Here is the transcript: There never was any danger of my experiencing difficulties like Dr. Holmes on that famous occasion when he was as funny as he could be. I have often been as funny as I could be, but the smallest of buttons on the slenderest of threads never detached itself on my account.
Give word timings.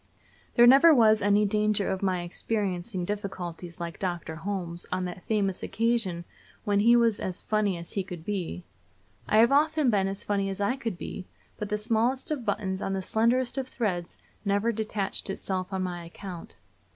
There 0.55 0.65
never 0.65 0.95
was 0.95 1.21
any 1.21 1.45
danger 1.45 1.87
of 1.87 2.01
my 2.01 2.23
experiencing 2.23 3.05
difficulties 3.05 3.79
like 3.79 3.99
Dr. 3.99 4.37
Holmes 4.37 4.87
on 4.91 5.05
that 5.05 5.23
famous 5.27 5.61
occasion 5.61 6.25
when 6.63 6.79
he 6.79 6.95
was 6.95 7.19
as 7.19 7.43
funny 7.43 7.77
as 7.77 7.91
he 7.93 8.03
could 8.03 8.25
be. 8.25 8.63
I 9.29 9.37
have 9.37 9.51
often 9.51 9.91
been 9.91 10.07
as 10.07 10.23
funny 10.23 10.49
as 10.49 10.59
I 10.59 10.75
could 10.75 10.97
be, 10.97 11.27
but 11.59 11.69
the 11.69 11.77
smallest 11.77 12.31
of 12.31 12.45
buttons 12.45 12.81
on 12.81 12.93
the 12.93 13.03
slenderest 13.03 13.59
of 13.59 13.67
threads 13.67 14.17
never 14.43 14.71
detached 14.71 15.29
itself 15.29 15.71
on 15.71 15.83
my 15.83 16.03
account. 16.03 16.55